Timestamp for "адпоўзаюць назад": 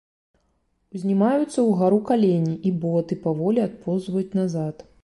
3.69-4.75